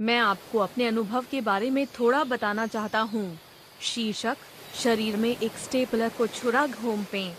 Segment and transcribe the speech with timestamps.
[0.00, 3.38] मैं आपको अपने अनुभव के बारे में थोड़ा बताना चाहता हूँ।
[3.80, 4.36] शीर्षक,
[4.74, 7.32] शरीर में एक स्टेपलर को छुरा घूम घोंपे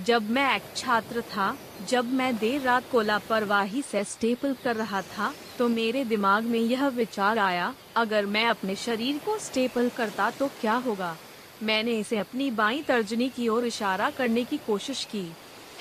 [0.00, 1.56] जब मैं एक छात्र था,
[1.88, 6.58] जब मैं देर रात को लापरवाही से स्टेपल कर रहा था तो मेरे दिमाग में
[6.58, 11.16] यह विचार आया, अगर मैं अपने शरीर को स्टेपल करता तो क्या होगा?
[11.62, 15.26] मैंने इसे अपनी बाई तर्जनी की ओर इशारा करने की कोशिश की।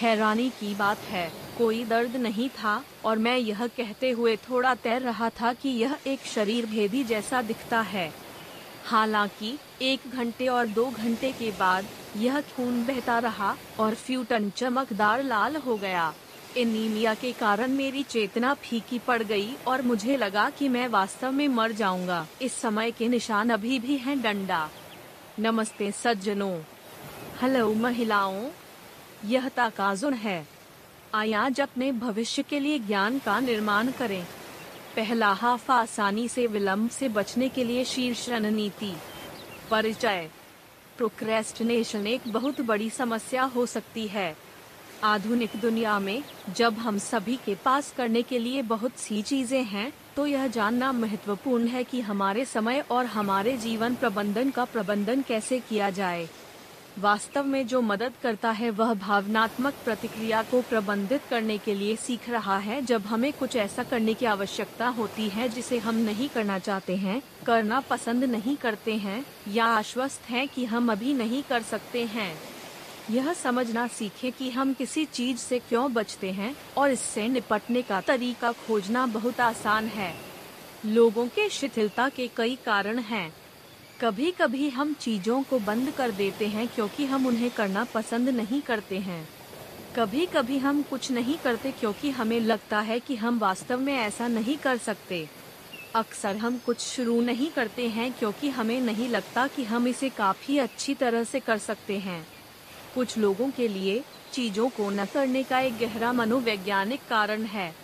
[0.02, 5.02] हैरानी की बात है। कोई दर्द नहीं था और मैं यह कहते हुए थोड़ा तैर
[5.02, 8.14] रहा था कि यह एक शरीर भेदी जैसा दिखता है।
[8.86, 11.86] हालाँकि एक घंटे और दो घंटे के बाद
[12.18, 16.14] यह खून बहता रहा और फ्यूटन चमकदार लाल हो गया।
[16.58, 21.48] एनीमिया के कारण मेरी चेतना फीकी पड़ गई और मुझे लगा कि मैं वास्तव में
[21.48, 24.70] मर जाऊँगा। इस समय के निशान अभी भी हैं डंडा।
[25.40, 26.60] नमस्ते सज्जनों।
[27.42, 28.50] हेलो, महिलाओं।
[29.26, 30.46] यह ताकाजुन है।
[31.16, 34.24] आया आज अपने भविष्य के लिए ज्ञान का निर्माण करें।
[34.96, 38.94] पहला हाफ़ आसानी से विलंब से बचने के लिए शीर्ष रणनीति।
[39.72, 40.30] परिचय।
[40.98, 44.36] प्रोक्रेस्टिनेशन एक बहुत बड़ी समस्या हो सकती है।
[45.04, 49.92] आधुनिक दुनिया में जब हम सभी के पास करने के लिए बहुत सी चीज़ें हैं
[50.16, 55.60] तो यह जानना महत्वपूर्ण है कि हमारे समय और हमारे जीवन प्रबंधन का प्रबंधन कैसे
[55.60, 56.28] किया जाए।
[57.00, 62.30] वास्तव में जो मदद करता है वह भावनात्मक प्रतिक्रिया को प्रबंधित करने के लिए सीख
[62.30, 66.60] रहा है। जब हमें कुछ ऐसा करने की आवश्यकता होती है जिसे हम नहीं करना
[66.60, 71.62] चाहते हैं, करना पसंद नहीं करते हैं या आश्वस्त हैं कि हम अभी नहीं कर
[71.62, 72.38] सकते हैं।
[73.10, 78.02] यह समझना सीखें कि हम किसी चीज़ से क्यों बचते हैं और इससे निपटने का
[78.02, 80.14] तरीका खोजना बहुत आसान है।
[80.86, 83.43] लोगों के शिथिलता के कई कारण हैं।
[84.04, 88.62] कभी कभी हम चीज़ों को बंद कर देते हैं क्योंकि हम उन्हें करना पसंद नहीं
[88.62, 89.28] करते हैं।
[89.96, 94.28] कभी कभी हम कुछ नहीं करते क्योंकि हमें लगता है कि हम वास्तव में ऐसा
[94.28, 95.28] नहीं कर सकते।
[95.96, 100.58] अक्सर हम कुछ शुरू नहीं करते हैं क्योंकि हमें नहीं लगता कि हम इसे काफ़ी
[100.58, 102.26] अच्छी तरह से कर सकते हैं।
[102.96, 104.04] कुछ लोगों के लिए
[104.34, 107.83] चीज़ों को न करने का एक गहरा मनोवैज्ञानिक कारण है।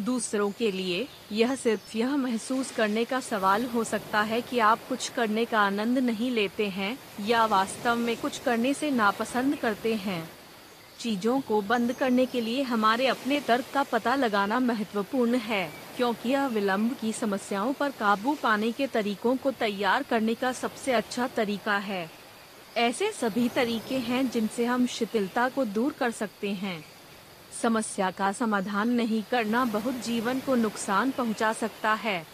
[0.00, 4.78] दूसरों के लिए यह सिर्फ़ यह महसूस करने का सवाल हो सकता है कि आप
[4.88, 9.94] कुछ करने का आनंद नहीं लेते हैं या वास्तव में कुछ करने से नापसंद करते
[9.94, 10.30] हैं।
[10.98, 16.28] चीज़ों को बंद करने के लिए हमारे अपने तर्क का पता लगाना महत्वपूर्ण है, क्योंकि
[16.28, 21.26] यह विलंब की समस्याओं पर काबू पाने के तरीकों को तैयार करने का सबसे अच्छा
[21.26, 22.10] तरीका है।
[22.76, 26.84] ऐसे सभी तरीके हैं जिनसे हम शिथिलता को दूर कर सकते हैं।
[27.62, 32.24] समस्या का समाधान नहीं करना बहुत जीवन को नुकसान पहुँचा सकता है।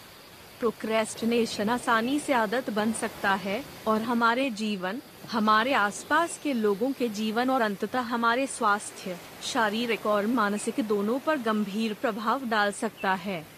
[0.59, 5.01] प्रोक्रेस्टिनेशन आसानी से आदत बन सकता है और हमारे जीवन,
[5.31, 11.37] हमारे आसपास के लोगों के जीवन और अंततः हमारे स्वास्थ्य, शारीरिक और मानसिक दोनों पर
[11.37, 13.56] गंभीर प्रभाव डाल सकता है।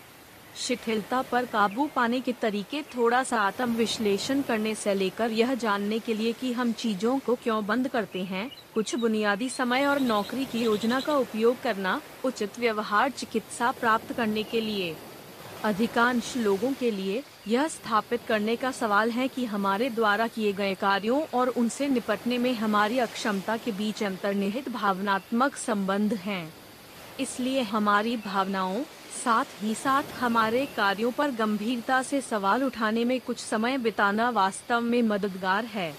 [0.58, 6.00] शिथिलता पर काबू पाने के तरीके थोड़ा सा आत्म विश्लेषण करने से लेकर यह जानने
[6.00, 10.46] के लिए कि हम चीज़ों को क्यों बंद करते हैं, कुछ बुनियादी समय और नौकरी
[10.46, 14.96] की योजना का उपयोग करना, उचित व्यवहार चिकित्सा प्राप्त करने के लिए
[15.66, 20.76] अधिकांश लोगों के लिए यह स्थापित करने का सवाल है कि हमारे द्वारा किए गए
[20.76, 26.54] कार्यों और उनसे निपटने में हमारी अक्षमता के बीच अंतर्निहित भावनात्मक संबंध हैं।
[27.20, 33.40] इसलिए हमारी भावनाओं साथ ही साथ हमारे कार्यों पर गंभीरता से सवाल उठाने में कुछ
[33.40, 35.94] समय बिताना वास्तव में मददगार है।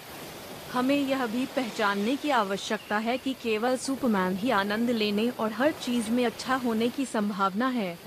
[0.72, 5.72] हमें यह भी पहचानने की आवश्यकता है कि केवल सुपरमैन ही आनंद लेने और हर
[5.72, 7.99] चीज़ में अच्छा होने की संभावना है।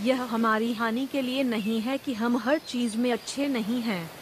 [0.00, 4.21] यह हमारी हानि के लिए नहीं है कि हम हर चीज़ में अच्छे नहीं हैं।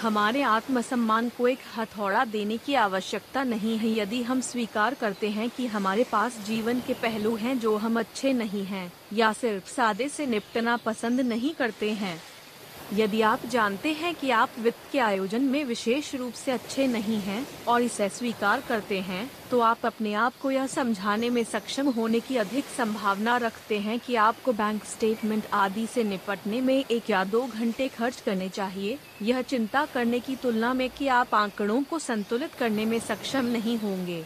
[0.00, 5.48] हमारे आत्मसम्मान को एक हथौड़ा देने की आवश्यकता नहीं है। यदि हम स्वीकार करते हैं
[5.50, 10.08] कि हमारे पास जीवन के पहलू हैं जो हम अच्छे नहीं हैं, या सिर्फ़ सादे
[10.08, 12.20] से निपटना पसंद नहीं करते हैं
[12.92, 17.18] यदि आप जानते हैं कि आप वित्त के आयोजन में विशेष रूप से अच्छे नहीं
[17.20, 21.88] हैं और इसे स्वीकार करते हैं तो आप अपने आप को यह समझाने में सक्षम
[21.88, 27.10] होने की अधिक संभावना रखते हैं कि आपको बैंक स्टेटमेंट आदि से निपटने में एक
[27.10, 31.82] या दो घंटे खर्च करने चाहिए। यह चिंता करने की तुलना में कि आप आंकड़ों
[31.82, 34.24] को संतुलित करने में सक्षम नहीं होंगे।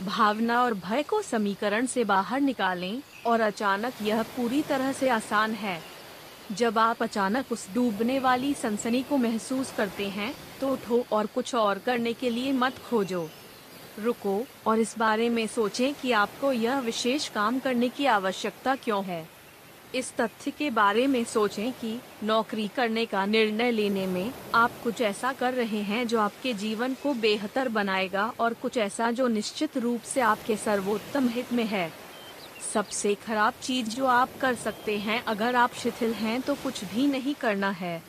[0.00, 5.52] भावना और भय को समीकरण से बाहर निकालें और अचानक यह पूरी तरह से आसान
[5.52, 5.93] है।
[6.52, 11.54] जब आप अचानक उस डूबने वाली सनसनी को महसूस करते हैं तो उठो और कुछ
[11.54, 13.28] और करने के लिए मत खोजो।
[13.98, 19.04] रुको और इस बारे में सोचें कि आपको यह विशेष काम करने की आवश्यकता क्यों
[19.04, 19.26] है।
[19.94, 25.00] इस तथ्य के बारे में सोचें कि नौकरी करने का निर्णय लेने में आप कुछ
[25.00, 29.76] ऐसा कर रहे हैं जो आपके जीवन को बेहतर बनाएगा और कुछ ऐसा जो निश्चित
[29.76, 32.03] रूप से आपके सर्वोत्तम हित में है।
[32.74, 37.06] सबसे खराब चीज़ जो आप कर सकते हैं, अगर आप शिथिल हैं तो कुछ भी
[37.06, 38.02] नहीं करना है।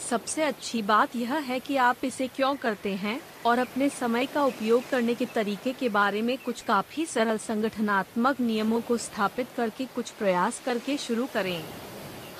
[0.00, 4.44] सबसे अच्छी बात यह है कि आप इसे क्यों करते हैं, और अपने समय का
[4.44, 9.86] उपयोग करने के तरीके के बारे में कुछ काफ़ी सरल संगठनात्मक नियमों को स्थापित करके
[9.94, 11.64] कुछ प्रयास करके शुरू करें।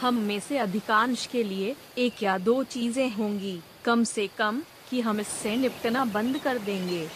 [0.01, 5.01] हम में से अधिकांश के लिए एक या दो चीज़ें होंगी, कम से कम कि
[5.01, 7.09] हम इससे निपटना बंद कर देंगे।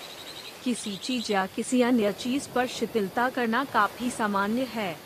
[0.67, 4.97] किसी चीज़ या किसी अन्य चीज़ पर शिथिलता करना काफ़ी सामान्य है।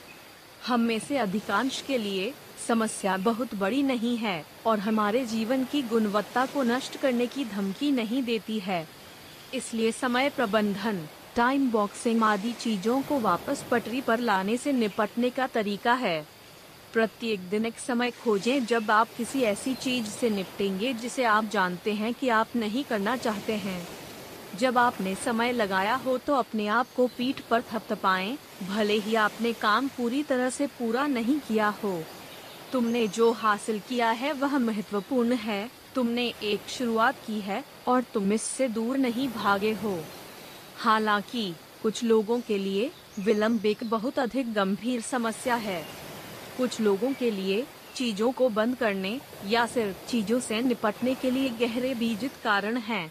[0.66, 2.32] हम में से अधिकांश के लिए
[2.68, 7.90] समस्या बहुत बड़ी नहीं है और हमारे जीवन की गुणवत्ता को नष्ट करने की धमकी
[7.92, 8.86] नहीं देती है।
[9.54, 15.46] इसलिए समय प्रबंधन टाइम बॉक्सिंग आदि चीज़ों को वापस पटरी पर लाने से निपटने का
[15.46, 16.26] तरीका है।
[16.92, 21.94] प्रत्येक दिन एक समय खोजें जब आप किसी ऐसी चीज़ से निपटेंगे जिसे आप जानते
[21.94, 23.80] हैं कि आप नहीं करना चाहते हैं।
[24.54, 28.36] जब आपने समय लगाया हो तो अपने आप को पीठ पर थपथपाएँ,
[28.68, 32.02] भले ही आपने काम पूरी तरह से पूरा नहीं किया हो।
[32.72, 38.32] तुमने जो हासिल किया है वह महत्वपूर्ण है। तुमने एक शुरुआत की है और तुम
[38.32, 39.98] इससे दूर नहीं भागे हो।
[40.76, 41.52] हालाँकि
[41.82, 45.82] कुछ लोगों के लिए विलंब एक बहुत अधिक गंभीर समस्या है।
[46.58, 47.64] कुछ लोगों के लिए
[47.94, 53.10] चीज़ों को बंद करने या सिर्फ़ चीज़ों से निपटने के लिए गहरे बीजित कारण हैं।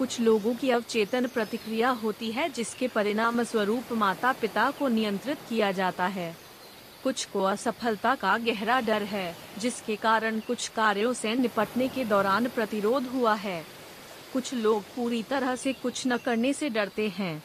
[0.00, 5.72] कुछ लोगों की अवचेतन प्रतिक्रिया होती है, जिसके परिणाम स्वरूप माता पिता को नियंत्रित किया
[5.72, 6.36] जाता है।
[7.04, 12.48] कुछ को असफलता का गहरा डर है, जिसके कारण कुछ कार्यों से निपटने के दौरान
[12.48, 13.64] प्रतिरोध हुआ है।
[14.32, 17.42] कुछ लोग पूरी तरह से कुछ न करने से डरते हैं।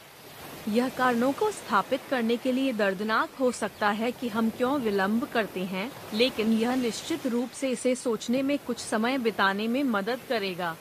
[0.68, 5.28] यह कारणों को स्थापित करने के लिए दर्दनाक हो सकता है कि हम क्यों विलंब
[5.28, 10.20] करते हैं, लेकिन यह निश्चित रूप से इसे सोचने में कुछ समय बिताने में मदद
[10.28, 10.76] करेगा।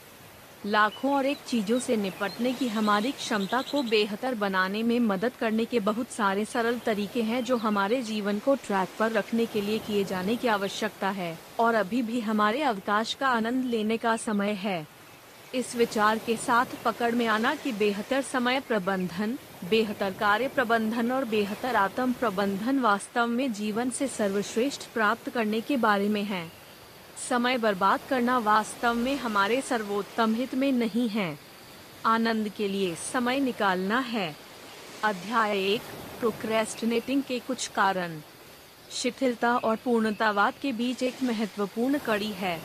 [0.65, 5.65] लाखों और एक चीज़ों से निपटने की हमारी क्षमता को बेहतर बनाने में मदद करने
[5.65, 9.79] के बहुत सारे सरल तरीके हैं जो हमारे जीवन को ट्रैक पर रखने के लिए
[9.79, 14.53] किए जाने की आवश्यकता है, और अभी भी हमारे अवकाश का आनंद लेने का समय
[14.53, 14.85] है।
[15.55, 19.37] इस विचार के साथ पकड़ में आना कि बेहतर समय प्रबंधन,
[19.69, 25.77] बेहतर कार्य प्रबंधन और बेहतर आत्म प्रबंधन वास्तव में जीवन से सर्वश्रेष्ठ प्राप्त करने के
[25.77, 26.45] बारे में है।
[27.19, 31.37] समय बर्बाद करना वास्तव में हमारे सर्वोत्तम हित में नहीं है।
[32.05, 34.35] आनंद के लिए समय निकालना है।
[35.03, 35.81] अध्याय एक
[36.19, 38.19] प्रोक्रेस्टिनेटिंग के कुछ कारण।
[38.91, 42.59] शिथिलता और पूर्णतावाद के बीच एक महत्वपूर्ण कड़ी है।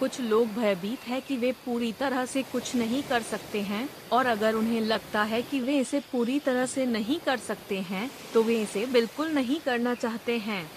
[0.00, 4.26] कुछ लोग भयभीत है कि वे पूरी तरह से कुछ नहीं कर सकते हैं, और
[4.26, 8.42] अगर उन्हें लगता है कि वे इसे पूरी तरह से नहीं कर सकते हैं तो
[8.42, 10.70] वे इसे बिल्कुल नहीं करना चाहते हैं।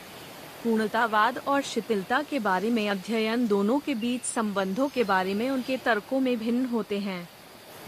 [0.67, 5.77] पूर्णतावाद और शिथिलता के बारे में अध्ययन दोनों के बीच संबंधों के बारे में उनके
[5.77, 7.29] तर्कों में भिन्न होते हैं।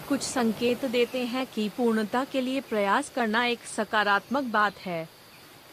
[0.10, 5.10] कुछ संकेत देते हैं कि पूर्णता के लिए प्रयास करना एक सकारात्मक बात है।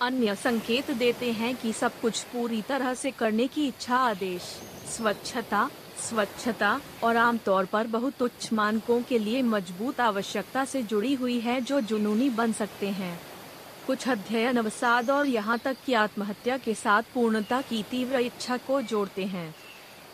[0.02, 4.42] अन्य संकेत देते हैं कि सब कुछ पूरी तरह से करने की इच्छा आदेश,
[4.96, 5.68] स्वच्छता
[6.00, 11.60] स्वच्छता और आमतौर पर बहुत उच्च मानकों के लिए मज़बूत आवश्यकता से जुड़ी हुई है
[11.60, 13.18] जो जुनूनी बन सकते हैं।
[13.86, 18.80] कुछ अध्ययन अवसाद और यहाँ तक कि आत्महत्या के साथ पूर्णता की तीव्र इच्छा को
[18.82, 19.54] जोड़ते हैं।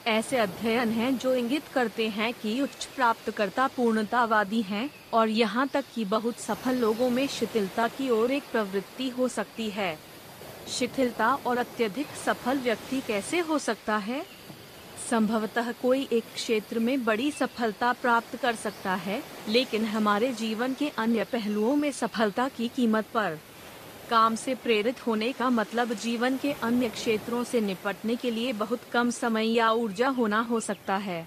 [0.06, 5.84] ऐसे अध्ययन हैं जो इंगित करते हैं कि उच्च प्राप्तकर्ता पूर्णतावादी हैं और यहाँ तक
[5.94, 9.98] कि बहुत सफल लोगों में शिथिलता की ओर एक प्रवृत्ति हो सकती है।
[10.68, 14.22] शिथिलता और अत्यधिक सफल व्यक्ति कैसे हो सकता है?
[15.10, 20.88] संभवतः कोई एक क्षेत्र में बड़ी सफलता प्राप्त कर सकता है, लेकिन हमारे जीवन के
[20.88, 23.38] अन्य पहलुओं में सफलता की कीमत पर।
[24.12, 28.80] काम से प्रेरित होने का मतलब जीवन के अन्य क्षेत्रों से निपटने के लिए बहुत
[28.92, 31.26] कम समय या ऊर्जा होना हो सकता है।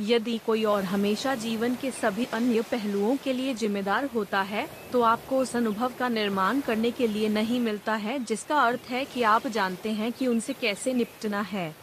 [0.00, 5.02] यदि कोई और हमेशा जीवन के सभी अन्य पहलुओं के लिए जिम्मेदार होता है तो
[5.02, 9.22] आपको उस अनुभव का निर्माण करने के लिए नहीं मिलता है, जिसका अर्थ है कि
[9.24, 11.74] आप जानते हैं कि उनसे कैसे निपटना है।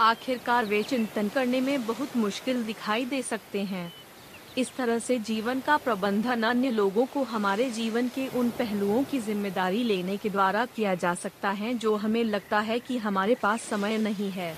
[0.00, 3.92] आखिरकार वे चिंतन करने में बहुत मुश्किल दिखाई दे सकते हैं।
[4.58, 9.18] इस तरह से जीवन का प्रबंधन अन्य लोगों को हमारे जीवन के उन पहलुओं की
[9.18, 13.62] ज़िम्मेदारी लेने के द्वारा किया जा सकता है जो हमें लगता है कि हमारे पास
[13.62, 14.54] समय नहीं है।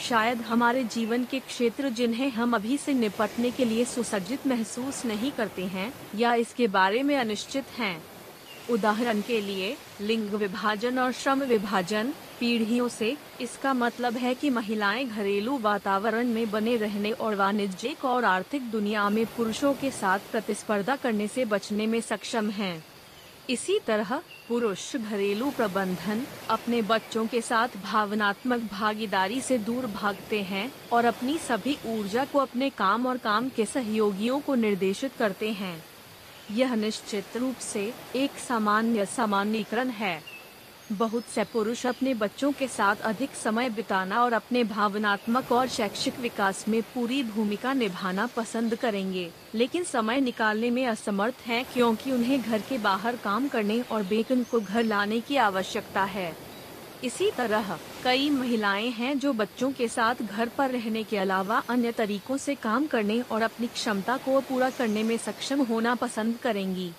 [0.00, 5.30] शायद हमारे जीवन के क्षेत्र जिन्हें हम अभी से निपटने के लिए सुसज्जित महसूस नहीं
[5.32, 8.02] करते हैं, या इसके बारे में अनिश्चित हैं।
[8.70, 15.04] उदाहरण के लिए, लिंग विभाजन और श्रम विभाजन पीढ़ियों से। इसका मतलब है कि महिलाएँ
[15.04, 20.96] घरेलू वातावरण में बने रहने और वाणिज्यिक और आर्थिक दुनिया में पुरुषों के साथ प्रतिस्पर्धा
[20.96, 22.84] करने से बचने में सक्षम हैं।
[23.50, 30.72] इसी तरह पुरुष घरेलू प्रबंधन अपने बच्चों के साथ भावनात्मक भागीदारी से दूर भागते हैं
[30.92, 35.84] और अपनी सभी ऊर्जा को अपने काम और काम के सहयोगियों को निर्देशित करते हैं।
[36.50, 40.35] यह निश्चित रूप से एक सामान्य सामान्यकरण है।
[40.92, 46.20] बहुत से पुरुष अपने बच्चों के साथ अधिक समय बिताना और अपने भावनात्मक और शैक्षिक
[46.20, 52.42] विकास में पूरी भूमिका निभाना पसंद करेंगे। लेकिन समय निकालने में असमर्थ हैं क्योंकि उन्हें
[52.42, 56.32] घर के बाहर काम करने और बेकन को घर लाने की आवश्यकता है।
[57.04, 61.92] इसी तरह, कई महिलाएँ हैं जो बच्चों के साथ घर पर रहने के अलावा अन्य
[61.92, 66.90] तरीकों से काम करने और अपनी क्षमता को पूरा करने में सक्षम होना पसंद करेंगी।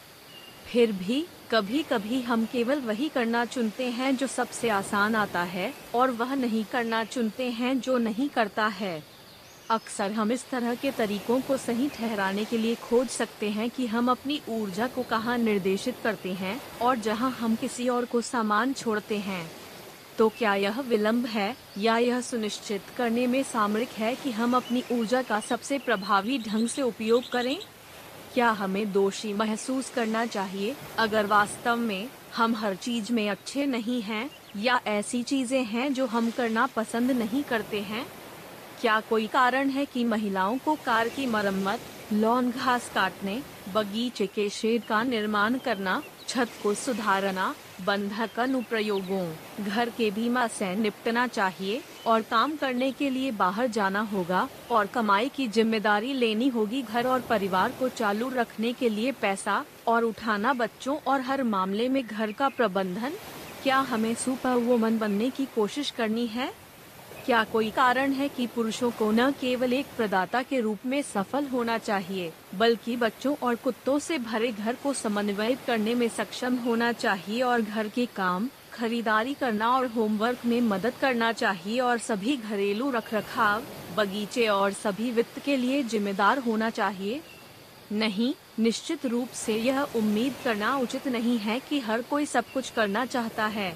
[0.65, 5.73] फिर भी कभी कभी हम केवल वही करना चुनते हैं जो सबसे आसान आता है
[5.95, 9.03] और वह नहीं करना चुनते हैं जो नहीं करता है।
[9.69, 13.85] अक्सर हम इस तरह के तरीकों को सही ठहराने के लिए खोज सकते हैं कि
[13.87, 18.73] हम अपनी ऊर्जा को कहाँ निर्देशित करते हैं और जहाँ हम किसी और को सामान
[18.73, 19.51] छोड़ते हैं।
[20.17, 24.83] तो क्या यह विलंब है या यह सुनिश्चित करने में सामरिक है कि हम अपनी
[24.91, 27.57] ऊर्जा का सबसे प्रभावी ढंग से उपयोग करें?
[28.33, 30.75] क्या हमें दोषी महसूस करना चाहिए?
[30.99, 36.05] अगर वास्तव में हम हर चीज़ में अच्छे नहीं हैं, या ऐसी चीज़ें हैं जो
[36.05, 38.05] हम करना पसंद नहीं करते हैं?
[38.81, 41.79] क्या कोई कारण है कि महिलाओं को कार की मरम्मत,
[42.13, 43.41] लॉन घास काटने,
[43.73, 47.55] बगीचे के शेड का निर्माण करना, छत को सुधारना
[47.85, 49.25] बंधक अनुप्रयोगों,
[49.65, 54.85] घर के बीमा से निपटना चाहिए और काम करने के लिए बाहर जाना होगा और
[54.85, 60.03] कमाई की ज़िम्मेदारी लेनी होगी घर और परिवार को चालू रखने के लिए पैसा और
[60.03, 63.13] उठाना बच्चों और हर मामले में घर का प्रबंधन।
[63.63, 66.51] क्या हमें सुपर वुमन बनने की कोशिश करनी है?
[67.27, 71.45] क्या कोई कारण है कि पुरुषों को न केवल एक प्रदाता के रूप में सफल
[71.45, 76.91] होना चाहिए, बल्कि बच्चों और कुत्तों से भरे घर को समन्वयित करने में सक्षम होना
[76.91, 82.37] चाहिए और घर के काम, खरीदारी करना और होमवर्क में मदद करना चाहिए और सभी
[82.37, 83.63] घरेलू रखरखाव,
[83.97, 87.21] बगीचे और सभी वित्त के लिए जिम्मेदार होना चाहिए?
[87.91, 92.69] नहीं, निश्चित रूप से यह उम्मीद करना उचित नहीं है कि हर कोई सब कुछ
[92.69, 93.73] करना चाहता है।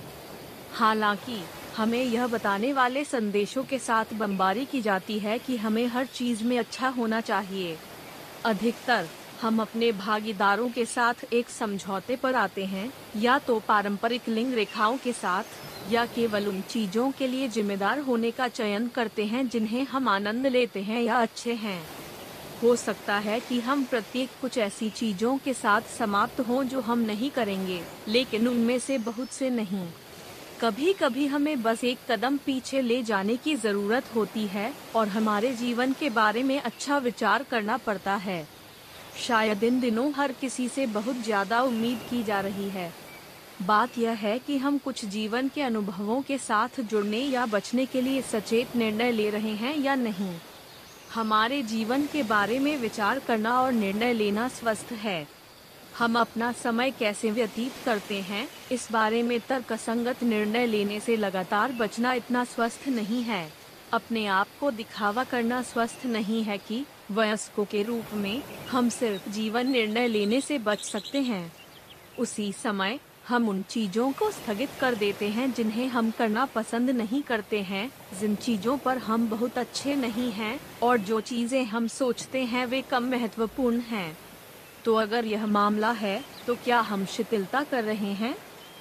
[0.73, 1.43] हालाँकि
[1.77, 6.43] हमें यह बताने वाले संदेशों के साथ बमबारी की जाती है कि हमें हर चीज़
[6.43, 7.77] में अच्छा होना चाहिए।
[8.45, 9.07] अधिकतर,
[9.41, 14.97] हम अपने भागीदारों के साथ एक समझौते पर आते हैं, या तो पारंपरिक लिंग रेखाओं
[14.97, 15.43] के साथ,
[15.91, 20.47] या केवल उन चीज़ों के लिए जिम्मेदार होने का चयन करते हैं जिन्हें हम आनंद
[20.47, 21.81] लेते हैं या अच्छे हैं।
[22.63, 26.99] हो सकता है कि हम प्रत्येक कुछ ऐसी चीज़ों के साथ समाप्त हों जो हम
[26.99, 29.85] नहीं करेंगे, लेकिन उनमें से बहुत से नहीं।
[30.61, 35.51] कभी कभी हमें बस एक कदम पीछे ले जाने की ज़रूरत होती है और हमारे
[35.53, 38.45] जीवन के बारे में अच्छा विचार करना पड़ता है।
[39.19, 42.91] शायद इन दिनों हर किसी से बहुत ज़्यादा उम्मीद की जा रही है।
[43.61, 48.01] बात यह है कि हम कुछ जीवन के अनुभवों के साथ जुड़ने या बचने के
[48.01, 50.33] लिए सचेत निर्णय ले रहे हैं या नहीं।
[51.13, 55.27] हमारे जीवन के बारे में विचार करना और निर्णय लेना स्वस्थ है।
[56.01, 58.47] हम अपना समय कैसे व्यतीत करते हैं?
[58.71, 63.51] इस बारे में तर्कसंगत निर्णय लेने से लगातार बचना इतना स्वस्थ नहीं है।
[63.93, 69.29] अपने आप को दिखावा करना स्वस्थ नहीं है कि वयस्कों के रूप में हम सिर्फ़
[69.29, 71.51] जीवन निर्णय लेने से बच सकते हैं।
[72.19, 77.21] उसी समय हम उन चीज़ों को स्थगित कर देते हैं जिन्हें हम करना पसंद नहीं
[77.21, 77.89] करते हैं।
[78.19, 82.81] जिन चीज़ों पर हम बहुत अच्छे नहीं हैं और जो चीज़ें हम सोचते हैं वे
[82.81, 84.17] कम महत्वपूर्ण हैं।
[84.85, 88.35] तो अगर यह मामला है तो क्या हम शिथिलता कर रहे हैं?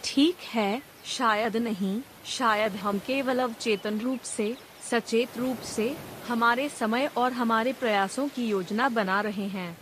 [0.04, 4.57] ठीक है शायद नहीं। शायद हम केवल अवचेतन रूप से
[4.90, 5.95] सचेत रूप से
[6.28, 9.76] हमारे समय और हमारे प्रयासों की योजना बना रहे हैं।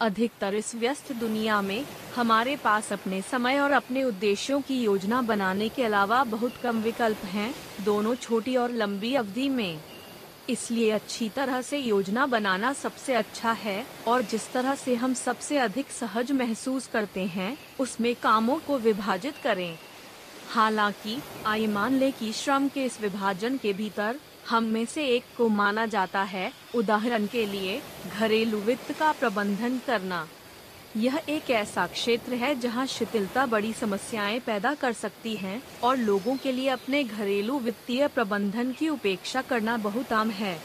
[0.00, 1.84] अधिकतर इस व्यस्त दुनिया में
[2.16, 7.24] हमारे पास अपने समय और अपने उद्देश्यों की योजना बनाने के अलावा बहुत कम विकल्प
[7.24, 9.80] हैं, दोनों छोटी और लंबी अवधि में।
[10.50, 15.58] इसलिए अच्छी तरह से योजना बनाना सबसे अच्छा है और जिस तरह से हम सबसे
[15.58, 19.78] अधिक सहज महसूस करते हैं, उसमें कामों को विभाजित करें।
[20.50, 24.16] हालाँकि आई मान ले कि श्रम के इस विभाजन के भीतर
[24.48, 27.82] हम में से एक को माना जाता है, उदाहरण के लिए,
[28.18, 30.28] घरेलू वित्त का प्रबंधन करना।
[30.96, 36.36] यह एक ऐसा क्षेत्र है जहाँ शिथिलता बड़ी समस्याएँ पैदा कर सकती है और लोगों
[36.36, 40.58] के लिए अपने घरेलू वित्तीय प्रबंधन की उपेक्षा करना बहुत आम है।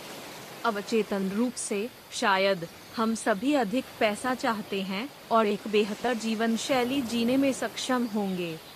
[0.65, 7.01] अवचेतन रूप से, शायद, हम सभी अधिक पैसा चाहते हैं और एक बेहतर जीवन शैली
[7.01, 8.72] जीने में सक्षम होंगे।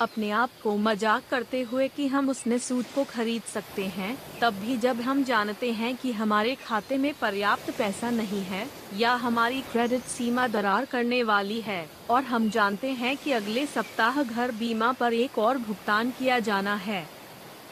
[0.00, 4.54] अपने आप को मज़ाक करते हुए कि हम उसने सूट को खरीद सकते हैं, तब
[4.54, 9.60] भी जब हम जानते हैं कि हमारे खाते में पर्याप्त पैसा नहीं है, या हमारी
[9.60, 14.92] क्रेडिट सीमा दरार करने वाली है, और हम जानते हैं कि अगले सप्ताह घर बीमा
[14.92, 17.06] पर एक और भुगतान किया जाना है।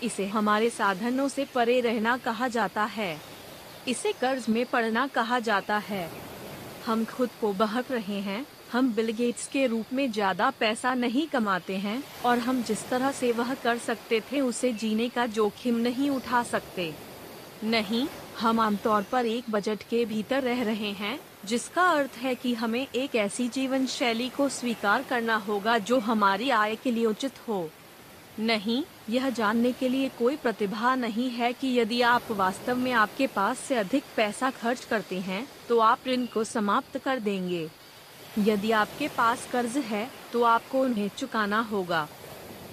[0.03, 3.17] इसे हमारे साधनों से परे रहना कहा जाता है।
[3.89, 6.11] इसे कर्ज में पड़ना कहा जाता है।
[6.87, 11.27] हम खुद को बहक रहे हैं हम बिल गेट्स के रूप में ज़्यादा पैसा नहीं
[11.29, 15.77] कमाते हैं, और हम जिस तरह से वह कर सकते थे उसे जीने का जोखिम
[15.79, 16.93] नहीं उठा सकते।
[17.65, 18.07] नहीं,
[18.41, 22.87] हम आमतौर पर एक बजट के भीतर रह रहे हैं, जिसका अर्थ है कि हमें
[22.87, 27.69] एक ऐसी जीवन शैली को स्वीकार करना होगा जो हमारी आय के लिए उचित हो।
[28.41, 33.27] नहीं, यह जानने के लिए कोई प्रतिभा नहीं है कि यदि आप वास्तव में आपके
[33.27, 37.69] पास से अधिक पैसा खर्च करते हैं तो आप ऋण को समाप्त कर देंगे।
[38.39, 42.07] यदि आपके पास कर्ज है तो आपको उन्हें चुकाना होगा।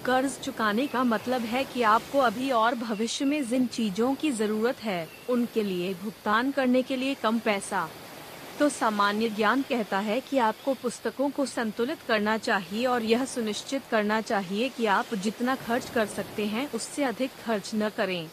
[0.04, 4.82] कर्ज चुकाने का मतलब है कि आपको अभी और भविष्य में जिन चीज़ों की ज़रूरत
[4.82, 7.88] है, उनके लिए भुगतान करने के लिए कम पैसा।
[8.58, 13.82] तो सामान्य ज्ञान कहता है कि आपको पुस्तकों को संतुलित करना चाहिए और यह सुनिश्चित
[13.90, 18.28] करना चाहिए कि आप जितना खर्च कर सकते हैं, उससे अधिक खर्च न करें।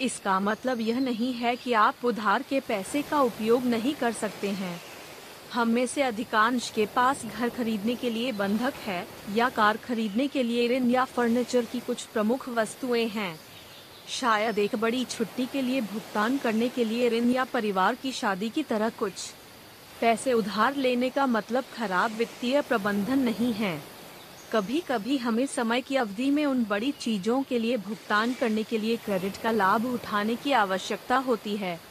[0.00, 4.50] इसका मतलब यह नहीं है कि आप उधार के पैसे का उपयोग नहीं कर सकते
[4.50, 4.80] हैं।
[5.52, 10.26] हम में से अधिकांश के पास घर खरीदने के लिए बंधक है या कार खरीदने
[10.28, 13.40] के लिए ऋण या फर्नीचर की कुछ प्रमुख वस्तुएँ हैं।
[14.08, 18.48] शायद एक बड़ी छुट्टी के लिए भुगतान करने के लिए ऋण या परिवार की शादी
[18.48, 19.12] की तरह कुछ।
[20.00, 23.82] पैसे उधार लेने का मतलब खराब वित्तीय प्रबंधन नहीं है।
[24.52, 28.78] कभी कभी हमें समय की अवधि में उन बड़ी चीज़ों के लिए भुगतान करने के
[28.78, 31.87] लिए क्रेडिट का लाभ उठाने की आवश्यकता होती है।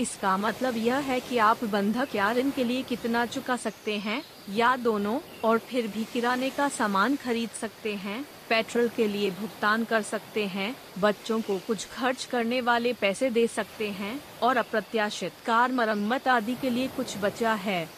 [0.00, 4.22] इसका मतलब यह है कि आप बंधक या ऋण के लिए कितना चुका सकते हैं,
[4.50, 9.84] या दोनों, और फिर भी किराने का सामान खरीद सकते हैं, पेट्रोल के लिए भुगतान
[9.84, 15.32] कर सकते हैं, बच्चों को कुछ खर्च करने वाले पैसे दे सकते हैं, और अप्रत्याशित
[15.46, 17.88] कार मरम्मत आदि के लिए कुछ बचा है।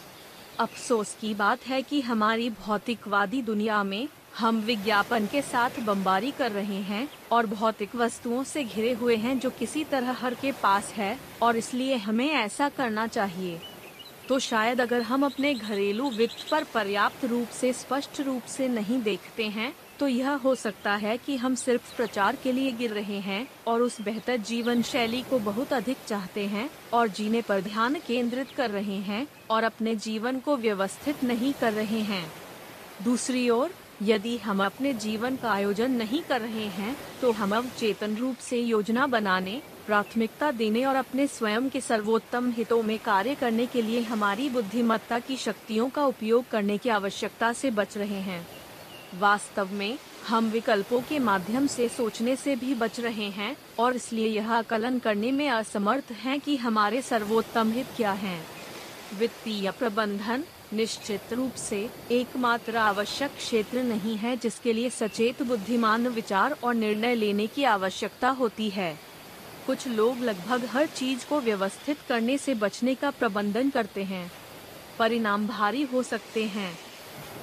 [0.59, 4.07] अफसोस की बात है कि हमारी भौतिकवादी दुनिया में
[4.37, 9.37] हम विज्ञापन के साथ बमबारी कर रहे हैं और भौतिक वस्तुओं से घिरे हुए हैं
[9.39, 13.59] जो किसी तरह हर के पास है और इसलिए हमें ऐसा करना चाहिए।
[14.29, 19.01] तो शायद अगर हम अपने घरेलू वित्त पर पर्याप्त रूप से, स्पष्ट रूप से नहीं
[19.01, 23.19] देखते हैं तो यह हो सकता है कि हम सिर्फ़ प्रचार के लिए गिर रहे
[23.19, 27.95] हैं और उस बेहतर जीवन शैली को बहुत अधिक चाहते हैं और जीने पर ध्यान
[28.07, 32.25] केंद्रित कर रहे हैं और अपने जीवन को व्यवस्थित नहीं कर रहे हैं।
[33.03, 37.69] दूसरी ओर यदि हम अपने जीवन का आयोजन नहीं कर रहे हैं तो हम अब
[37.77, 43.35] चेतन रूप से योजना बनाने, प्राथमिकता देने और अपने स्वयं के सर्वोत्तम हितों में कार्य
[43.35, 48.19] करने के लिए हमारी बुद्धिमत्ता की शक्तियों का उपयोग करने की आवश्यकता से बच रहे
[48.21, 48.45] हैं
[49.19, 54.27] वास्तव में, हम विकल्पों के माध्यम से सोचने से भी बच रहे हैं, और इसलिए
[54.27, 58.39] यह आकलन करने में असमर्थ हैं कि हमारे सर्वोत्तम हित क्या हैं।
[59.19, 66.55] वित्तीय प्रबंधन निश्चित रूप से एकमात्र आवश्यक क्षेत्र नहीं है जिसके लिए सचेत बुद्धिमान विचार
[66.63, 68.99] और निर्णय लेने की आवश्यकता होती है।
[69.67, 74.31] कुछ लोग लगभग हर चीज़ को व्यवस्थित करने से बचने का प्रबंधन करते हैं।
[74.99, 76.84] परिणाम भारी हो सकते हैं।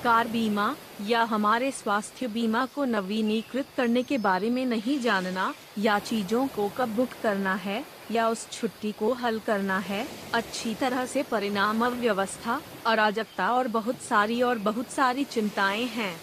[0.05, 0.75] कार बीमा
[1.09, 6.69] या हमारे स्वास्थ्य बीमा को नवीनीकृत करने के बारे में नहीं जानना या चीज़ों को
[6.69, 11.87] कब बुक करना है या उस छुट्टी को हल करना है, अच्छी तरह से परिणाम
[11.87, 16.15] अव्यवस्था, अराजकता और बहुत सारी और बहुत सारी चिंताएँ हैं।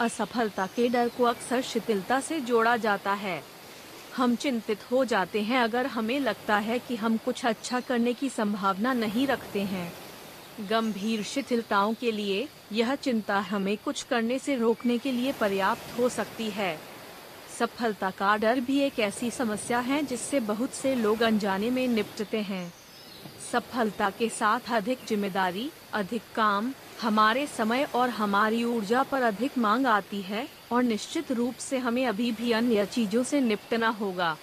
[0.00, 3.42] असफलता के डर को अक्सर शिथिलता से जोड़ा जाता है।
[4.16, 8.28] हम चिंतित हो जाते हैं अगर हमें लगता है कि हम कुछ अच्छा करने की
[8.28, 9.92] संभावना नहीं रखते हैं।
[10.60, 16.08] गंभीर शिथिलताओं के लिए यह चिंता हमें कुछ करने से रोकने के लिए पर्याप्त हो
[16.08, 16.76] सकती है।
[17.58, 22.40] सफलता का डर भी एक ऐसी समस्या है जिससे बहुत से लोग अनजाने में निपटते
[22.42, 22.72] हैं।
[23.52, 29.86] सफलता के साथ अधिक ज़िम्मेदारी, अधिक काम, हमारे समय और हमारी ऊर्जा पर अधिक मांग
[29.86, 34.36] आती है और निश्चित रूप से हमें अभी भी अन्य चीज़ों से निपटना होगा।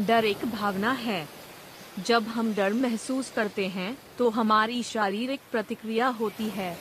[0.00, 1.35] डर एक भावना है।
[1.98, 6.76] जब हम डर महसूस करते हैं तो हमारी शारीरिक प्रतिक्रिया होती है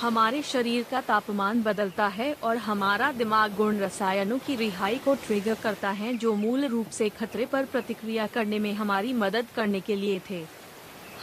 [0.00, 5.54] हमारे शरीर का तापमान बदलता है और हमारा दिमाग गुण रसायनों की रिहाई को ट्रिगर
[5.54, 9.96] करता है, जो मूल रूप से खतरे पर प्रतिक्रिया करने में हमारी मदद करने के
[9.96, 10.44] लिए थे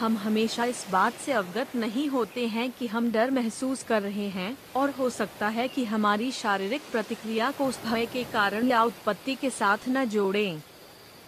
[0.00, 4.28] हम हमेशा इस बात से अवगत नहीं होते हैं कि हम डर महसूस कर रहे
[4.28, 8.82] हैं, और हो सकता है कि हमारी शारीरिक प्रतिक्रिया को उस भय के कारण या
[8.82, 10.62] उत्पत्ति के साथ न जोड़ें।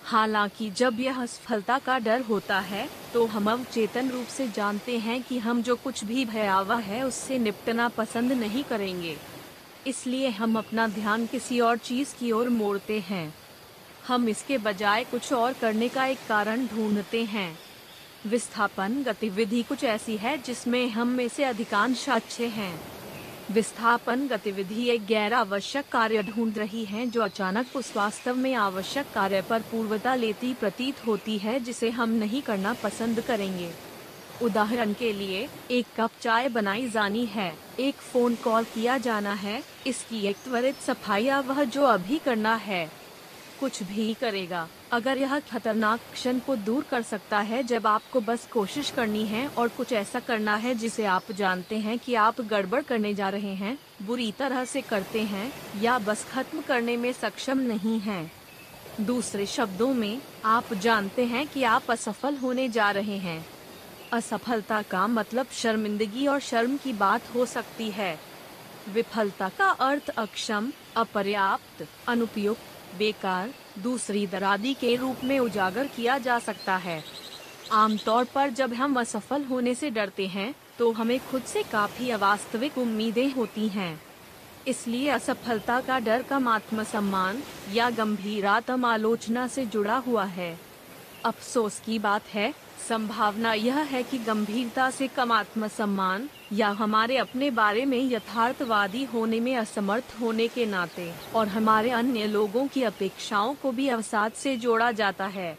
[0.06, 5.22] हालाँकि जब यह असफलता का डर होता है तो हम अवचेतन रूप से जानते हैं
[5.22, 9.16] कि हम जो कुछ भी भयावह है, उससे निपटना पसंद नहीं करेंगे।
[9.86, 13.34] इसलिए हम अपना ध्यान किसी और चीज़ की ओर मोड़ते हैं।
[14.06, 17.58] हम इसके बजाय कुछ और करने का एक कारण ढूंढते हैं।
[18.26, 22.74] विस्थापन गतिविधि कुछ ऐसी है जिसमें हम में से अधिकांश अच्छे हैं।
[23.50, 29.06] विस्थापन गतिविधि एक गैर आवश्यक कार्य ढूंढ रही है, जो अचानक उस वास्तव में आवश्यक
[29.14, 33.70] कार्य पर पूर्वता लेती प्रतीत होती है, जिसे हम नहीं करना पसंद करेंगे।
[34.42, 39.62] उदाहरण के लिए, एक कप चाय बनाई जानी है, एक फ़ोन कॉल किया जाना है,
[39.86, 42.90] इसकी एक त्वरित सफ़ाई वह जो अभी करना है,
[43.60, 48.46] कुछ भी करेगा। अगर यह खतरनाक क्षण को दूर कर सकता है जब आपको बस
[48.52, 52.80] कोशिश करनी है और कुछ ऐसा करना है जिसे आप जानते हैं कि आप गड़बड़
[52.82, 57.58] करने जा रहे हैं, बुरी तरह से करते हैं, या बस खत्म करने में सक्षम
[57.58, 58.32] नहीं हैं।
[59.00, 63.44] दूसरे शब्दों में, आप जानते हैं कि आप असफल होने जा रहे हैं
[64.12, 68.18] असफलता का मतलब शर्मिंदगी और शर्म की बात हो सकती है
[68.88, 76.38] विफलता का अर्थ अक्षम, अपर्याप्त, अनुपयुक्त बेकार, दूसरी दरादी के रूप में उजागर किया जा
[76.38, 77.02] सकता है।
[77.72, 82.78] आमतौर पर जब हम असफल होने से डरते हैं तो हमें खुद से काफ़ी अवास्तविक
[82.78, 84.00] उम्मीदें होती हैं।
[84.68, 90.58] इसलिए असफलता का डर कम आत्म सम्मान या गंभीर आत्म आलोचना से जुड़ा हुआ है।
[91.24, 97.50] अफसोस की बात है संभावना यह है कि गंभीरता से कम आत्मसम्मान या हमारे अपने
[97.50, 103.54] बारे में यथार्थवादी होने में असमर्थ होने के नाते और हमारे अन्य लोगों की अपेक्षाओं
[103.54, 105.56] को भी अवसाद से जोड़ा जाता है।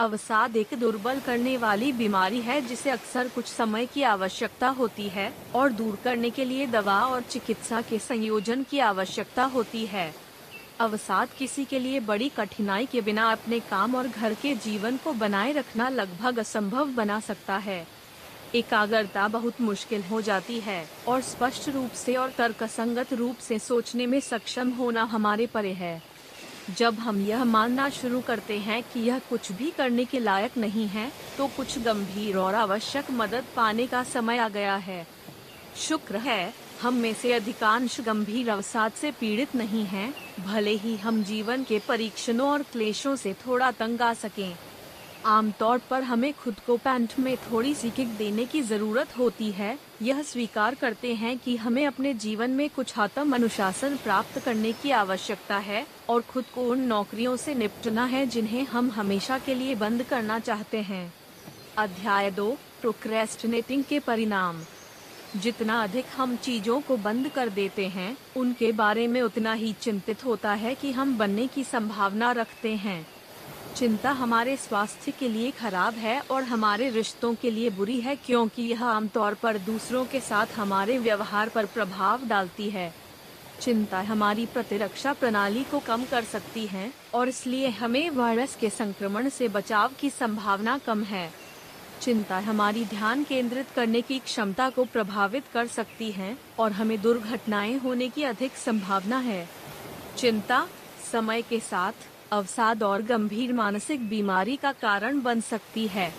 [0.00, 5.32] अवसाद एक दुर्बल करने वाली बीमारी है जिसे अक्सर कुछ समय की आवश्यकता होती है
[5.54, 10.12] और दूर करने के लिए दवा और चिकित्सा के संयोजन की आवश्यकता होती है।
[10.80, 15.12] अवसाद किसी के लिए बड़ी कठिनाई के बिना अपने काम और घर के जीवन को
[15.14, 17.86] बनाए रखना लगभग असंभव बना सकता है।
[18.54, 24.06] एकाग्रता बहुत मुश्किल हो जाती है और स्पष्ट रूप से और तर्कसंगत रूप से सोचने
[24.06, 26.00] में सक्षम होना हमारे परे है।
[26.70, 30.86] जब हम यह मानना शुरू करते हैं कि यह कुछ भी करने के लायक नहीं
[30.88, 35.06] है तो कुछ गंभीर और आवश्यक मदद पाने का समय आ गया है।
[35.78, 40.12] शुक्र है हम में से अधिकांश गंभीर अवसाद से पीड़ित नहीं हैं,
[40.46, 44.56] भले ही हम जीवन के परीक्षणों और क्लेशों से थोड़ा तंग आ सकें।
[45.26, 49.78] आमतौर पर हमें खुद को पैंट में थोड़ी सी किक देने की ज़रूरत होती है।
[50.02, 54.90] यह स्वीकार करते हैं कि हमें अपने जीवन में कुछ आत्म अनुशासन प्राप्त करने की
[54.96, 59.74] आवश्यकता है और खुद को उन नौकरियों से निपटना है जिन्हें हम हमेशा के लिए
[59.76, 61.12] बंद करना चाहते हैं।
[61.78, 64.64] अध्याय दो प्रोक्रेस्टिनेटिंग के परिणाम।
[65.36, 70.24] जितना अधिक हम चीज़ों को बंद कर देते हैं, उनके बारे में उतना ही चिंतित
[70.24, 73.06] होता है कि हम बनने की संभावना रखते हैं।
[73.76, 78.62] चिंता हमारे स्वास्थ्य के लिए खराब है और हमारे रिश्तों के लिए बुरी है, क्योंकि
[78.62, 82.94] यह आमतौर पर दूसरों के साथ हमारे व्यवहार पर प्रभाव डालती है।
[83.60, 89.28] चिंता हमारी प्रतिरक्षा प्रणाली को कम कर सकती है, और इसलिए हमें वायरस के संक्रमण
[89.28, 91.41] से बचाव की संभावना कम है।
[92.02, 97.78] चिंता हमारी ध्यान केंद्रित करने की क्षमता को प्रभावित कर सकती है और हमें दुर्घटनाएँ
[97.78, 99.48] होने की अधिक संभावना है।
[100.16, 100.68] चिंता,
[101.12, 101.92] समय के साथ
[102.32, 106.14] अवसाद और गंभीर मानसिक बीमारी का कारण बन सकती है।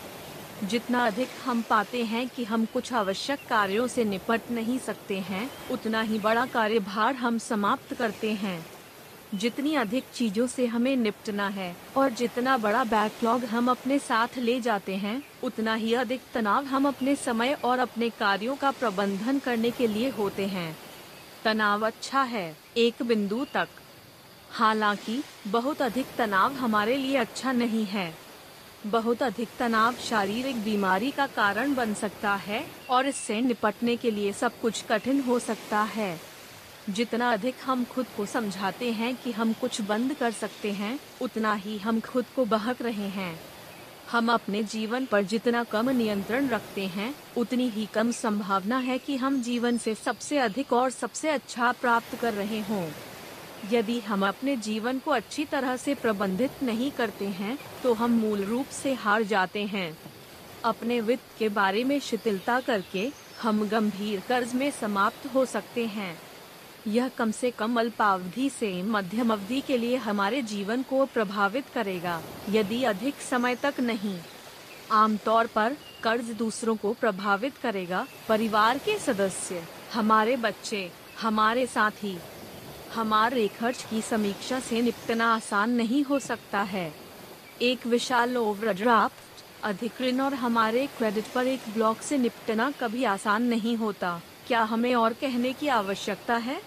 [0.64, 5.52] जितना अधिक हम पाते हैं कि हम कुछ आवश्यक कार्यों से निपट नहीं सकते हैं,
[5.72, 8.73] उतना ही बड़ा कार्यभार हम समाप्त करते हैं।
[9.34, 14.62] जितनी अधिक चीज़ों से हमें निपटना है और जितना बड़ा बैकलॉग हम अपने साथ ले
[14.62, 19.72] जाते हैं, उतना ही अधिक तनाव हम अपने समय और अपने कार्यों का प्रबंधन करने
[19.72, 20.78] के लिए होते हैं।
[21.44, 23.68] तनाव अच्छा है, एक बिंदु तक।
[24.50, 28.16] हालाँकि, बहुत अधिक तनाव हमारे लिए अच्छा नहीं है।
[28.86, 34.34] बहुत अधिक तनाव शारीरिक बीमारी का कारण बन सकता है और इससे निपटने के लिए
[34.34, 36.33] सब कुछ कठिन हो सकता है।
[36.90, 41.54] जितना अधिक हम खुद को समझाते हैं कि हम कुछ बंद कर सकते हैं, उतना
[41.54, 43.40] ही हम खुद को बहक रहे हैं।
[44.12, 49.16] हम अपने जीवन पर जितना कम नियंत्रण रखते हैं, उतनी ही कम संभावना है कि
[49.16, 52.88] हम जीवन से सबसे अधिक और सबसे अच्छा प्राप्त कर रहे हों।
[53.72, 58.44] यदि हम अपने जीवन को अच्छी तरह से प्रबंधित नहीं करते हैं तो हम मूल
[58.44, 59.98] रूप से हार जाते हैं।
[60.66, 66.18] अपने वित्त के बारे में शिथिलता करके हम गंभीर कर्ज में समाप्त हो सकते हैं।
[66.88, 72.22] यह कम से कम अल्पावधि से मध्यम अवधि के लिए हमारे जीवन को प्रभावित करेगा,
[72.50, 74.18] यदि अधिक समय तक नहीं।
[74.92, 80.92] आमतौर पर कर्ज दूसरों को प्रभावित करेगा, परिवार के सदस्य, हमारे बच्चे,
[81.22, 82.18] हमारे साथी।
[82.96, 86.94] हमारे खर्च की समीक्षा से निपटना आसान नहीं हो सकता है।
[87.62, 93.44] एक विशाल ओवरड्राफ्ट, अधिक ऋण और हमारे क्रेडिट पर एक ब्लॉक से निपटना कभी आसान
[93.44, 96.62] नहीं होता। क्या हमें और कहने की आवश्यकता है?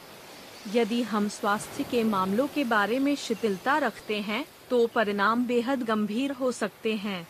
[0.75, 6.33] यदि हम स्वास्थ्य के मामलों के बारे में शिथिलता रखते हैं तो परिणाम बेहद गंभीर
[6.33, 7.27] हो सकते हैं।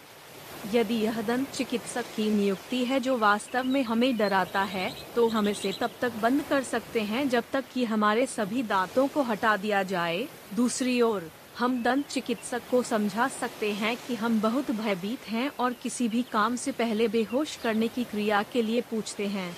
[0.75, 5.49] यदि यह दंत चिकित्सक की नियुक्ति है जो वास्तव में हमें डराता है तो हम
[5.49, 9.57] इसे तब तक बंद कर सकते हैं जब तक कि हमारे सभी दांतों को हटा
[9.57, 15.29] दिया जाए। दूसरी ओर, हम दंत चिकित्सक को समझा सकते हैं कि हम बहुत भयभीत
[15.29, 19.57] हैं और किसी भी काम से पहले बेहोश करने की क्रिया के लिए पूछते हैं।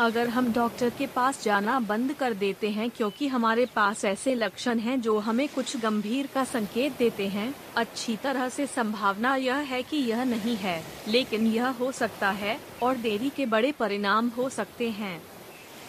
[0.00, 4.78] अगर हम डॉक्टर के पास जाना बंद कर देते हैं क्योंकि हमारे पास ऐसे लक्षण
[4.78, 9.82] हैं जो हमें कुछ गंभीर का संकेत देते हैं, अच्छी तरह से संभावना यह है
[9.82, 14.48] कि यह नहीं है, लेकिन यह हो सकता है और देरी के बड़े परिणाम हो
[14.48, 15.22] सकते हैं।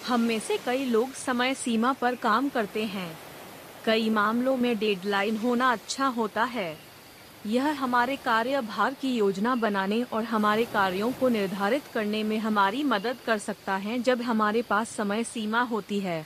[0.07, 3.17] हम में से कई लोग समय सीमा पर काम करते हैं।
[3.85, 6.82] कई मामलों में डेडलाइन होना अच्छा होता है।
[7.45, 13.17] यह हमारे कार्यभार की योजना बनाने और हमारे कार्यों को निर्धारित करने में हमारी मदद
[13.25, 16.25] कर सकता है जब हमारे पास समय सीमा होती है।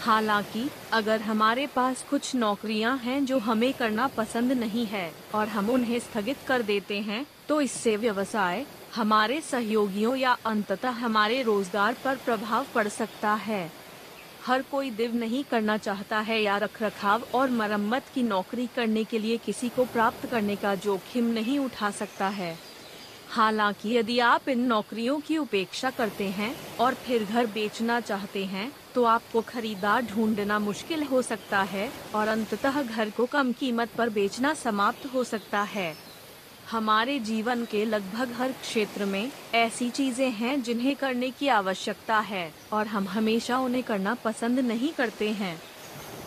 [0.00, 5.70] हालाँकि, अगर हमारे पास कुछ नौकरियाँ हैं जो हमें करना पसंद नहीं है और हम
[5.70, 12.16] उन्हें स्थगित कर देते हैं तो इससे व्यवसाय, हमारे सहयोगियों या अंततः हमारे रोज़गार पर
[12.16, 13.70] प्रभाव पड़ सकता है।
[14.46, 19.18] हर कोई दिव नहीं करना चाहता है या रखरखाव और मरम्मत की नौकरी करने के
[19.18, 22.56] लिए किसी को प्राप्त करने का जोखिम नहीं उठा सकता है।
[23.30, 28.70] हालाँकि यदि आप इन नौकरियों की उपेक्षा करते हैं और फिर घर बेचना चाहते हैं
[28.94, 34.08] तो आपको खरीदार ढूंढना मुश्किल हो सकता है और अंततः घर को कम कीमत पर
[34.10, 36.05] बेचना समाप्त हो सकता है।
[36.70, 42.50] हमारे जीवन के लगभग हर क्षेत्र में ऐसी चीज़ें हैं जिन्हें करने की आवश्यकता है
[42.72, 45.60] और हम हमेशा उन्हें करना पसंद नहीं करते हैं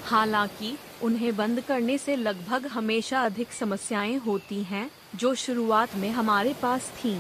[0.06, 6.56] हालाँकि, उन्हें बंद करने से लगभग हमेशा अधिक समस्याएँ होती हैं जो शुरुआत में हमारे
[6.62, 7.20] पास थीं।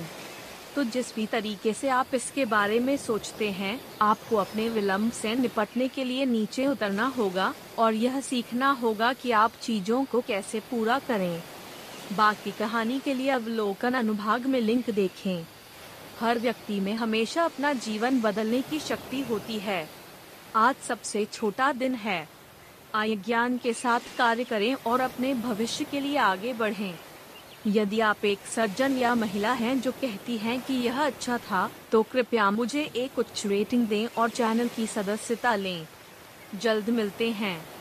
[0.75, 5.35] तो जिस भी तरीके से आप इसके बारे में सोचते हैं, आपको अपने विलंब से
[5.35, 10.59] निपटने के लिए नीचे उतरना होगा और यह सीखना होगा कि आप चीज़ों को कैसे
[10.59, 11.41] पूरा करें
[12.13, 15.45] बाकी कहानी के लिए अवलोकन अनुभाग में लिंक देखें।
[16.19, 19.89] हर व्यक्ति में हमेशा अपना जीवन बदलने की शक्ति होती है।
[20.55, 22.29] आज सबसे छोटा दिन है।
[22.95, 26.99] आय ज्ञान के साथ कार्य करें और अपने भविष्य के लिए आगे बढ़ें।
[27.67, 32.03] यदि आप एक सज्जन या महिला हैं जो कहती हैं कि यह अच्छा था तो
[32.03, 35.87] कृपया मुझे एक उच्च रेटिंग दें और चैनल की सदस्यता लें।
[36.55, 37.78] जल्द मिलते हैं।